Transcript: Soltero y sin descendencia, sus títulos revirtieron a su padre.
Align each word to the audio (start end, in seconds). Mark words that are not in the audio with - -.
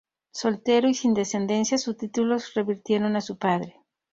Soltero 0.33 0.87
y 0.89 0.95
sin 0.95 1.13
descendencia, 1.13 1.77
sus 1.77 1.95
títulos 1.95 2.55
revirtieron 2.55 3.15
a 3.15 3.21
su 3.21 3.37
padre. 3.37 3.79